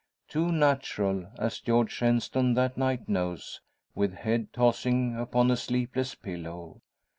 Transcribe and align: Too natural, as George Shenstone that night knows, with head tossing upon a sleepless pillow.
Too 0.27 0.51
natural, 0.51 1.27
as 1.37 1.59
George 1.59 1.91
Shenstone 1.91 2.55
that 2.55 2.75
night 2.75 3.07
knows, 3.07 3.61
with 3.93 4.15
head 4.15 4.51
tossing 4.51 5.15
upon 5.15 5.51
a 5.51 5.55
sleepless 5.55 6.15
pillow. 6.15 6.81